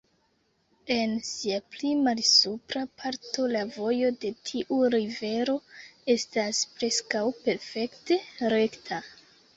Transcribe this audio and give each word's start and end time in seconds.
En 0.93 1.11
sia 1.31 1.57
pli 1.73 1.91
malsupra 2.07 2.81
parto 3.03 3.45
la 3.51 3.61
vojo 3.75 4.09
de 4.25 4.33
tiu 4.51 4.79
rivero 4.97 5.55
estas 6.17 6.63
preskaŭ 6.81 7.23
perfekte 7.47 8.23
rekta. 8.59 9.01